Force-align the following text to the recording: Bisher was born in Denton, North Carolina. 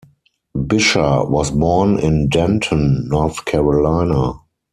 Bisher 0.55 1.25
was 1.29 1.51
born 1.51 1.99
in 1.99 2.27
Denton, 2.27 3.07
North 3.07 3.45
Carolina. 3.45 4.39